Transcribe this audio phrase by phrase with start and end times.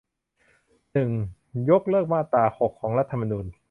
[0.93, 1.11] หนึ่ง
[1.69, 3.45] ยกเลิกมาตราหก ของรัฐธรรมนูญ